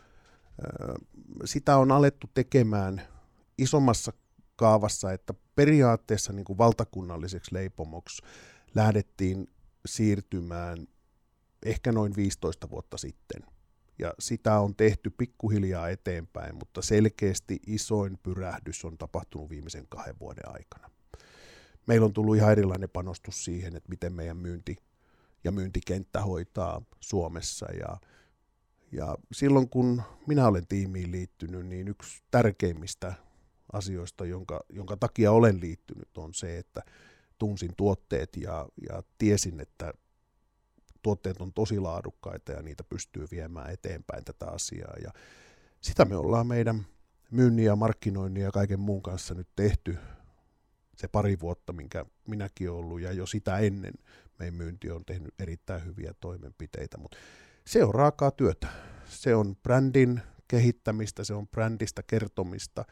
sitä 1.45 1.77
on 1.77 1.91
alettu 1.91 2.27
tekemään 2.33 3.01
isommassa 3.57 4.13
kaavassa, 4.55 5.11
että 5.11 5.33
periaatteessa 5.55 6.33
niin 6.33 6.45
kuin 6.45 6.57
valtakunnalliseksi 6.57 7.53
leipomoksi 7.53 8.21
lähdettiin 8.75 9.47
siirtymään 9.85 10.87
ehkä 11.65 11.91
noin 11.91 12.15
15 12.15 12.69
vuotta 12.69 12.97
sitten. 12.97 13.43
Ja 13.99 14.13
sitä 14.19 14.59
on 14.59 14.75
tehty 14.75 15.09
pikkuhiljaa 15.09 15.89
eteenpäin, 15.89 16.55
mutta 16.55 16.81
selkeästi 16.81 17.59
isoin 17.67 18.19
pyrähdys 18.23 18.85
on 18.85 18.97
tapahtunut 18.97 19.49
viimeisen 19.49 19.87
kahden 19.89 20.19
vuoden 20.19 20.49
aikana. 20.49 20.90
Meillä 21.87 22.05
on 22.05 22.13
tullut 22.13 22.35
ihan 22.35 22.51
erilainen 22.51 22.89
panostus 22.89 23.45
siihen, 23.45 23.75
että 23.75 23.89
miten 23.89 24.13
meidän 24.13 24.37
myynti 24.37 24.77
ja 25.43 25.51
myyntikenttä 25.51 26.21
hoitaa 26.21 26.81
Suomessa. 26.99 27.65
Ja, 27.79 27.97
ja 28.91 29.17
silloin 29.31 29.69
kun 29.69 30.01
minä 30.27 30.47
olen 30.47 30.67
tiimiin 30.67 31.11
liittynyt, 31.11 31.65
niin 31.65 31.87
yksi 31.87 32.23
tärkeimmistä 32.31 33.13
asioista, 33.73 34.25
jonka, 34.25 34.61
jonka 34.69 34.97
takia 34.97 35.31
olen 35.31 35.59
liittynyt, 35.61 36.17
on 36.17 36.33
se, 36.33 36.57
että 36.57 36.81
tunsin 37.37 37.71
tuotteet 37.77 38.37
ja, 38.37 38.69
ja 38.89 39.03
tiesin, 39.17 39.59
että 39.59 39.93
tuotteet 41.01 41.41
on 41.41 41.53
tosi 41.53 41.79
laadukkaita 41.79 42.51
ja 42.51 42.61
niitä 42.61 42.83
pystyy 42.83 43.27
viemään 43.31 43.71
eteenpäin 43.71 44.25
tätä 44.25 44.47
asiaa. 44.47 44.93
Ja 45.03 45.11
sitä 45.81 46.05
me 46.05 46.15
ollaan 46.15 46.47
meidän 46.47 46.85
myynnin 47.31 47.65
ja 47.65 47.75
markkinoinnin 47.75 48.43
ja 48.43 48.51
kaiken 48.51 48.79
muun 48.79 49.01
kanssa 49.01 49.33
nyt 49.33 49.47
tehty 49.55 49.97
se 51.01 51.07
pari 51.07 51.39
vuotta, 51.39 51.73
minkä 51.73 52.05
minäkin 52.27 52.69
olen 52.69 52.79
ollut, 52.79 53.01
ja 53.01 53.11
jo 53.11 53.25
sitä 53.25 53.57
ennen 53.57 53.93
meidän 54.39 54.55
myynti 54.55 54.91
on 54.91 55.05
tehnyt 55.05 55.33
erittäin 55.39 55.85
hyviä 55.85 56.13
toimenpiteitä, 56.19 56.97
mutta 56.97 57.17
se 57.67 57.83
on 57.83 57.93
raakaa 57.93 58.31
työtä. 58.31 58.67
Se 59.05 59.35
on 59.35 59.55
brändin 59.63 60.21
kehittämistä, 60.47 61.23
se 61.23 61.33
on 61.33 61.47
brändistä 61.47 62.03
kertomista, 62.03 62.85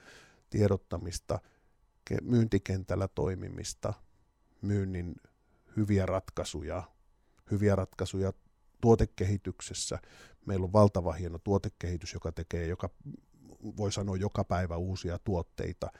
tiedottamista, 0.50 1.40
myyntikentällä 2.22 3.08
toimimista, 3.08 3.94
myynnin 4.62 5.16
hyviä 5.78 6.06
ratkaisuja, 6.06 6.84
hyviä 7.52 7.76
ratkaisuja 7.76 8.34
tuotekehityksessä. 8.82 10.00
Meillä 10.46 10.64
on 10.64 10.74
valtava 10.74 11.14
hieno 11.14 11.40
tuotekehitys, 11.40 12.14
joka 12.14 12.32
tekee, 12.32 12.68
joka, 12.68 12.90
voi 13.78 13.92
sanoa, 13.92 14.18
joka 14.18 14.44
päivä 14.44 14.78
uusia 14.78 15.20
tuotteita. 15.20 15.92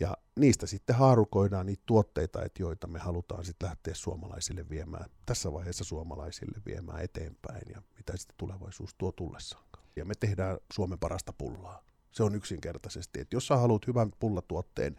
Ja 0.00 0.16
niistä 0.36 0.66
sitten 0.66 0.96
haarukoidaan 0.96 1.66
niitä 1.66 1.82
tuotteita, 1.86 2.44
että 2.44 2.62
joita 2.62 2.86
me 2.86 2.98
halutaan 2.98 3.44
sitten 3.44 3.68
lähteä 3.68 3.94
suomalaisille 3.94 4.68
viemään, 4.70 5.10
tässä 5.26 5.52
vaiheessa 5.52 5.84
suomalaisille 5.84 6.58
viemään 6.66 7.02
eteenpäin 7.02 7.62
ja 7.74 7.82
mitä 7.96 8.16
sitten 8.16 8.36
tulevaisuus 8.38 8.94
tuo 8.98 9.12
tullessaan. 9.12 9.64
Ja 9.96 10.04
me 10.04 10.14
tehdään 10.14 10.58
Suomen 10.72 10.98
parasta 10.98 11.32
pullaa. 11.32 11.82
Se 12.12 12.22
on 12.22 12.34
yksinkertaisesti, 12.34 13.20
että 13.20 13.36
jos 13.36 13.46
sä 13.46 13.56
haluat 13.56 13.86
hyvän 13.86 14.10
pullatuotteen, 14.20 14.96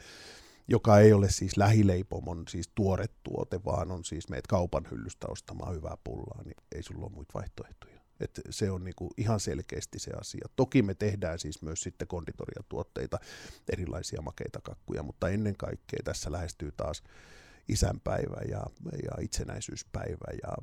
joka 0.67 1.00
ei 1.00 1.13
ole 1.13 1.29
siis 1.29 1.58
lähileipomon 1.58 2.43
siis 2.50 2.70
tuore 2.75 3.05
tuote, 3.24 3.65
vaan 3.65 3.91
on 3.91 4.03
siis 4.03 4.29
meet 4.29 4.48
kaupan 4.48 4.88
hyllystä 4.91 5.27
ostamaan 5.29 5.75
hyvää 5.75 5.98
pullaa, 6.03 6.43
niin 6.43 6.58
ei 6.75 6.84
sulla 6.84 7.05
ole 7.05 7.12
muita 7.12 7.34
vaihtoehtoja. 7.34 8.00
Et 8.22 8.42
se 8.50 8.72
on 8.72 8.84
niinku 8.84 9.10
ihan 9.18 9.40
selkeästi 9.40 10.00
se 10.00 10.12
asia. 10.20 10.48
Toki 10.56 10.82
me 10.82 10.94
tehdään 10.94 11.40
siis 11.40 11.62
myös 11.62 11.82
sitten 11.82 12.08
konditoriatuotteita, 12.08 13.20
erilaisia 13.74 14.22
makeita 14.22 14.62
kakkuja, 14.62 15.04
mutta 15.04 15.30
ennen 15.30 15.58
kaikkea 15.58 16.00
tässä 16.04 16.32
lähestyy 16.32 16.72
taas 16.72 17.04
isänpäivä 17.68 18.42
ja, 18.50 18.66
ja 19.04 19.12
itsenäisyyspäivä 19.22 20.25
ja 20.44 20.54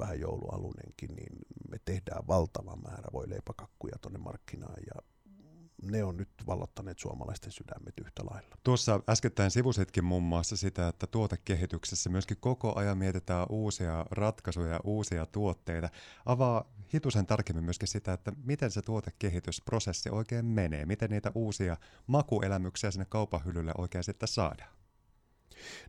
vähän 0.00 0.20
joulualunenkin, 0.20 1.16
niin 1.16 1.32
me 1.70 1.78
tehdään 1.84 2.26
valtava 2.28 2.76
määrä 2.76 3.08
voileipäkakkuja 3.12 3.98
tuonne 4.00 4.18
markkinaan 4.18 4.82
ja 4.94 5.02
ne 5.82 6.04
on 6.04 6.16
nyt 6.16 6.28
vallottaneet 6.46 6.98
suomalaisten 6.98 7.52
sydämet 7.52 7.94
yhtä 8.00 8.22
lailla. 8.30 8.56
Tuossa 8.62 9.00
äskettäin 9.08 9.50
sivusitkin 9.50 10.04
muun 10.04 10.22
muassa 10.22 10.56
sitä, 10.56 10.88
että 10.88 11.06
tuotekehityksessä 11.06 12.10
myöskin 12.10 12.36
koko 12.40 12.78
ajan 12.78 12.98
mietitään 12.98 13.46
uusia 13.50 14.06
ratkaisuja 14.10 14.72
ja 14.72 14.80
uusia 14.84 15.26
tuotteita. 15.26 15.88
Avaa 16.26 16.72
hitusen 16.94 17.26
tarkemmin 17.26 17.64
myöskin 17.64 17.88
sitä, 17.88 18.12
että 18.12 18.32
miten 18.44 18.70
se 18.70 18.82
tuotekehitysprosessi 18.82 20.10
oikein 20.10 20.44
menee, 20.44 20.86
miten 20.86 21.10
niitä 21.10 21.32
uusia 21.34 21.76
makuelämyksiä 22.06 22.90
sinne 22.90 23.06
kaupan 23.08 23.44
hyllylle 23.44 23.72
oikein 23.78 24.04
sitten 24.04 24.28
saadaan. 24.28 24.70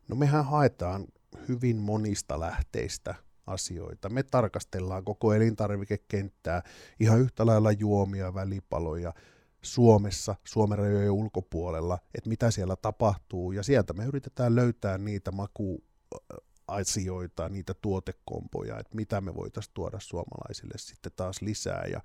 No 0.08 0.15
mehän 0.15 0.46
haetaan 0.46 1.05
hyvin 1.48 1.77
monista 1.77 2.39
lähteistä 2.39 3.15
asioita. 3.48 4.10
Me 4.10 4.24
tarkastellaan 4.24 5.03
koko 5.05 5.34
elintarvikekenttää, 5.34 6.62
ihan 7.00 7.19
yhtä 7.19 7.46
lailla 7.46 7.72
juomia, 7.72 8.34
välipaloja, 8.34 9.13
Suomessa, 9.61 10.35
Suomen 10.43 10.77
rajojen 10.77 11.11
ulkopuolella, 11.11 11.99
että 12.15 12.29
mitä 12.29 12.51
siellä 12.51 12.75
tapahtuu, 12.75 13.51
ja 13.51 13.63
sieltä 13.63 13.93
me 13.93 14.05
yritetään 14.05 14.55
löytää 14.55 14.97
niitä 14.97 15.31
makuasioita, 15.31 17.49
niitä 17.49 17.73
tuotekompoja, 17.73 18.79
että 18.79 18.95
mitä 18.95 19.21
me 19.21 19.35
voitaisiin 19.35 19.73
tuoda 19.73 19.99
suomalaisille 19.99 20.73
sitten 20.77 21.11
taas 21.15 21.41
lisää, 21.41 21.85
ja 21.91 22.01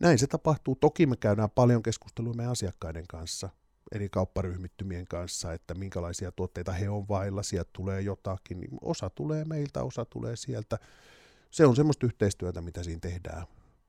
näin 0.00 0.18
se 0.18 0.26
tapahtuu. 0.26 0.76
Toki 0.76 1.06
me 1.06 1.16
käydään 1.16 1.50
paljon 1.50 1.82
keskustelua 1.82 2.34
meidän 2.34 2.52
asiakkaiden 2.52 3.06
kanssa, 3.06 3.50
eri 3.92 4.08
kaupparyhmittymien 4.08 5.06
kanssa, 5.06 5.52
että 5.52 5.74
minkälaisia 5.74 6.32
tuotteita 6.32 6.72
he 6.72 6.88
on 6.88 7.08
vailla, 7.08 7.42
sieltä 7.42 7.70
tulee 7.72 8.00
jotakin, 8.00 8.60
niin 8.60 8.78
osa 8.80 9.10
tulee 9.10 9.44
meiltä, 9.44 9.82
osa 9.82 10.04
tulee 10.04 10.36
sieltä. 10.36 10.78
Se 11.50 11.66
on 11.66 11.76
semmoista 11.76 12.06
yhteistyötä, 12.06 12.60
mitä 12.60 12.82
siinä 12.82 13.00
tehdään, 13.00 13.46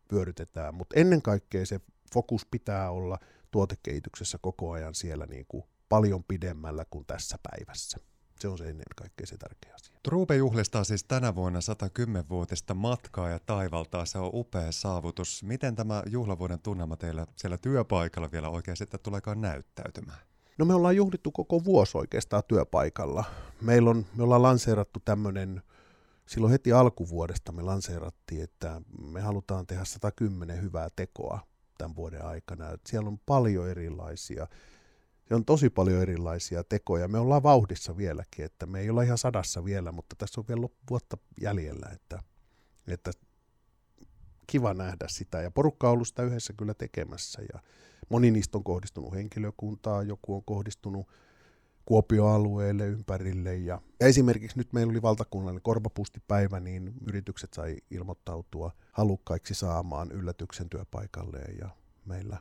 pyöritetään, 0.08 0.76
mutta 0.76 1.00
ennen 1.00 1.22
kaikkea 1.22 1.66
se 1.66 1.80
fokus 2.14 2.46
pitää 2.52 2.92
olla 2.92 3.20
tuotekehityksessä 3.52 4.38
koko 4.42 4.72
ajan 4.72 4.96
siellä 4.96 5.26
niin 5.26 5.46
kuin 5.48 5.64
paljon 5.90 6.24
pidemmällä 6.24 6.86
kuin 6.90 7.06
tässä 7.06 7.38
päivässä. 7.52 7.98
Se 8.40 8.48
on 8.48 8.58
se 8.58 8.70
ennen 8.70 8.86
kaikkea 8.96 9.28
se 9.28 9.38
tärkeä 9.38 9.74
asia. 9.76 10.00
Truupe 10.04 10.36
juhlistaa 10.36 10.84
siis 10.84 11.04
tänä 11.04 11.36
vuonna 11.36 11.60
110-vuotista 11.60 12.74
matkaa 12.74 13.30
ja 13.30 13.40
taivaltaa. 13.40 14.06
Se 14.06 14.18
on 14.18 14.30
upea 14.34 14.72
saavutus. 14.72 15.44
Miten 15.44 15.76
tämä 15.76 16.04
juhlavuoden 16.10 16.60
tunnelma 16.60 16.96
teillä 16.96 17.28
siellä 17.36 17.58
työpaikalla 17.58 18.32
vielä 18.32 18.50
oikein 18.50 18.78
sitten 18.78 19.00
tuleekaan 19.00 19.42
näyttäytymään? 19.42 20.20
No 20.58 20.66
me 20.66 20.74
ollaan 20.74 20.96
juhlittu 20.96 21.32
koko 21.32 21.64
vuosi 21.64 21.98
oikeastaan 21.98 22.44
työpaikalla. 22.48 23.24
Meillä 23.62 23.90
on, 23.90 24.06
me 24.16 24.24
ollaan 24.24 24.42
lanseerattu 24.42 25.00
tämmöinen, 25.06 25.62
silloin 26.26 26.52
heti 26.52 26.72
alkuvuodesta 26.72 27.52
me 27.52 27.62
lanseerattiin, 27.62 28.44
että 28.44 28.82
me 29.02 29.22
halutaan 29.22 29.68
tehdä 29.68 29.86
110 29.86 30.62
hyvää 30.62 30.90
tekoa 30.96 31.40
tämän 31.78 31.96
vuoden 31.96 32.26
aikana. 32.26 32.70
Et 32.70 32.82
siellä 32.86 33.08
on 33.08 33.20
paljon 33.26 33.70
erilaisia, 33.70 34.48
se 35.28 35.36
on 35.36 35.46
tosi 35.46 35.70
paljon 35.70 36.02
erilaisia 36.02 36.64
tekoja. 36.64 37.08
Me 37.08 37.18
ollaan 37.20 37.44
vauhdissa 37.44 37.98
vieläkin, 37.98 38.46
että 38.46 38.66
me 38.66 38.80
ei 38.80 38.90
olla 38.90 39.02
ihan 39.02 39.18
sadassa 39.18 39.66
vielä, 39.66 39.92
mutta 39.92 40.16
tässä 40.18 40.42
on 40.42 40.48
vielä 40.48 40.68
vuotta 40.90 41.18
jäljellä, 41.42 41.90
että, 41.94 42.20
että 42.88 43.12
kiva 44.48 44.74
nähdä 44.74 45.06
sitä. 45.08 45.42
Ja 45.42 45.52
porukka 45.52 45.88
on 45.88 45.94
ollut 45.94 46.08
sitä 46.08 46.24
yhdessä 46.24 46.54
kyllä 46.58 46.74
tekemässä 46.74 47.42
ja 47.54 47.60
moni 48.10 48.32
niistä 48.32 48.58
on 48.58 48.64
kohdistunut 48.64 49.14
henkilökuntaa, 49.14 50.04
joku 50.04 50.36
on 50.36 50.44
kohdistunut 50.44 51.08
Kuopio-alueelle 51.86 52.88
ympärille. 52.88 53.56
Ja, 53.56 53.82
ja 54.00 54.08
esimerkiksi 54.08 54.58
nyt 54.58 54.74
meillä 54.74 54.92
oli 54.92 55.02
valtakunnallinen 55.02 55.62
korvapustipäivä, 55.62 56.60
niin 56.60 56.94
yritykset 57.08 57.54
sai 57.54 57.78
ilmoittautua 57.92 58.72
halukkaiksi 58.92 59.54
saamaan 59.54 60.12
yllätyksen 60.12 60.70
työpaikalleen 60.70 61.58
ja 61.58 61.70
meillä 62.06 62.38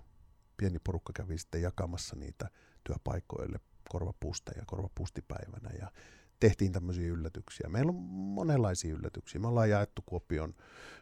pieni 0.56 0.78
porukka 0.78 1.12
kävi 1.12 1.38
sitten 1.38 1.62
jakamassa 1.62 2.16
niitä 2.16 2.50
työpaikoille 2.84 3.60
korvapusteja 3.88 4.62
korvapustipäivänä 4.66 5.70
ja 5.80 5.90
tehtiin 6.40 6.72
tämmöisiä 6.72 7.08
yllätyksiä. 7.08 7.68
Meillä 7.68 7.90
on 7.90 7.94
monenlaisia 7.94 8.94
yllätyksiä. 8.94 9.40
Me 9.40 9.48
ollaan 9.48 9.70
jaettu 9.70 10.02
Kuopion, 10.06 10.54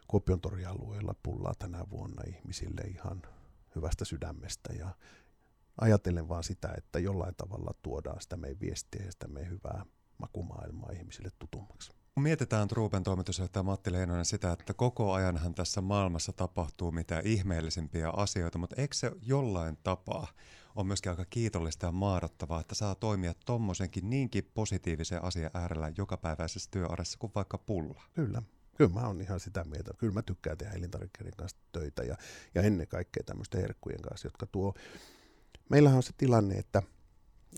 Kuopion 0.07 0.41
torialueella 0.41 1.15
pullaa 1.23 1.53
tänä 1.59 1.85
vuonna 1.89 2.23
ihmisille 2.27 2.81
ihan 2.81 3.21
hyvästä 3.75 4.05
sydämestä 4.05 4.73
ja 4.73 4.89
ajatellen 5.81 6.29
vaan 6.29 6.43
sitä, 6.43 6.73
että 6.77 6.99
jollain 6.99 7.35
tavalla 7.35 7.73
tuodaan 7.81 8.21
sitä 8.21 8.37
meidän 8.37 8.59
viestiä 8.59 9.05
ja 9.05 9.11
sitä 9.11 9.27
meidän 9.27 9.51
hyvää 9.51 9.85
makumaailmaa 10.17 10.91
ihmisille 10.91 11.29
tutummaksi. 11.39 11.91
Kun 12.13 12.23
mietitään 12.23 12.67
Truupen 12.67 13.03
toimitusjohtaja 13.03 13.63
Matti 13.63 13.91
Leinonen 13.91 14.25
sitä, 14.25 14.51
että 14.51 14.73
koko 14.73 15.13
ajanhan 15.13 15.55
tässä 15.55 15.81
maailmassa 15.81 16.33
tapahtuu 16.33 16.91
mitä 16.91 17.21
ihmeellisimpiä 17.25 18.09
asioita, 18.09 18.57
mutta 18.57 18.81
eikö 18.81 18.95
se 18.95 19.11
jollain 19.21 19.77
tapaa 19.83 20.27
on 20.75 20.87
myöskin 20.87 21.09
aika 21.09 21.25
kiitollista 21.25 21.85
ja 21.85 21.91
maadottavaa, 21.91 22.61
että 22.61 22.75
saa 22.75 22.95
toimia 22.95 23.33
tuommoisenkin 23.45 24.09
niinkin 24.09 24.51
positiivisen 24.53 25.23
asian 25.23 25.51
äärellä 25.53 25.91
jokapäiväisessä 25.97 26.71
työaressa 26.71 27.17
kuin 27.17 27.31
vaikka 27.35 27.57
pulla? 27.57 28.03
Kyllä. 28.13 28.41
Kyllä 28.77 28.93
mä 28.93 29.07
oon 29.07 29.21
ihan 29.21 29.39
sitä 29.39 29.63
mieltä. 29.63 29.93
Kyllä 29.97 30.13
mä 30.13 30.21
tykkään 30.21 30.57
tehdä 30.57 30.73
elintarvikkeiden 30.73 31.33
kanssa 31.37 31.57
töitä 31.71 32.03
ja, 32.03 32.15
ja 32.55 32.61
ennen 32.61 32.87
kaikkea 32.87 33.23
tämmöisten 33.25 33.61
herkkujen 33.61 34.01
kanssa, 34.01 34.27
jotka 34.27 34.45
tuo 34.45 34.73
meillähän 35.71 35.97
on 35.97 36.03
se 36.03 36.13
tilanne, 36.17 36.55
että, 36.55 36.83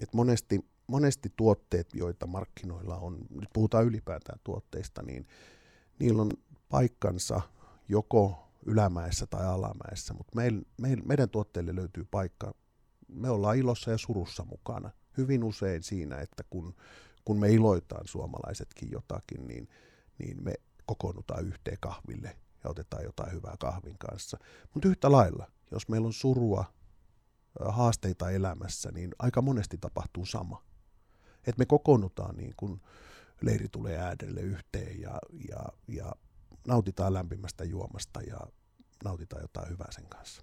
että 0.02 0.18
monesti, 0.18 0.66
monesti 0.88 1.34
tuotteet, 1.36 1.90
joita 1.94 2.28
markkinoilla 2.28 2.98
on, 2.98 3.18
nyt 3.30 3.50
puhutaan 3.54 3.86
ylipäätään 3.86 4.40
tuotteista, 4.44 5.02
niin 5.04 5.28
niillä 6.00 6.22
on 6.22 6.32
paikkansa 6.70 7.42
joko 7.90 8.50
ylämäessä 8.66 9.28
tai 9.28 9.46
alamäessä, 9.46 10.14
mutta 10.14 10.36
meil, 10.36 10.62
meil, 10.78 11.02
meidän 11.06 11.30
tuotteille 11.30 11.76
löytyy 11.76 12.08
paikka, 12.12 12.54
me 13.08 13.30
ollaan 13.30 13.58
ilossa 13.58 13.92
ja 13.92 13.98
surussa 13.98 14.44
mukana. 14.44 14.92
Hyvin 15.18 15.44
usein 15.44 15.84
siinä, 15.84 16.18
että 16.18 16.44
kun, 16.50 16.76
kun 17.26 17.40
me 17.40 17.52
iloitaan 17.52 18.08
suomalaisetkin 18.08 18.92
jotakin, 18.92 19.48
niin, 19.48 19.70
niin 20.20 20.44
me 20.44 20.54
kokoonnutaan 20.86 21.46
yhteen 21.48 21.78
kahville 21.80 22.38
ja 22.64 22.70
otetaan 22.70 23.04
jotain 23.04 23.32
hyvää 23.32 23.56
kahvin 23.60 23.98
kanssa. 23.98 24.38
Mutta 24.74 24.90
yhtä 24.90 25.12
lailla, 25.12 25.52
jos 25.72 25.90
meillä 25.90 26.06
on 26.06 26.14
surua 26.14 26.66
haasteita 27.60 28.32
elämässä, 28.32 28.92
niin 28.92 29.12
aika 29.20 29.42
monesti 29.42 29.78
tapahtuu 29.78 30.26
sama. 30.26 30.64
Että 31.38 31.60
me 31.60 31.66
kokoonnutaan 31.66 32.36
niin 32.36 32.54
kuin 32.58 32.82
leiri 33.42 33.70
tulee 33.70 33.98
äärelle 33.98 34.42
yhteen 34.42 35.02
ja, 35.02 35.20
ja, 35.50 35.64
ja 35.88 36.12
nautitaan 36.68 37.14
lämpimästä 37.14 37.64
juomasta 37.64 38.22
ja 38.22 38.40
nautitaan 39.04 39.42
jotain 39.42 39.70
hyvää 39.70 39.92
sen 39.92 40.10
kanssa. 40.10 40.42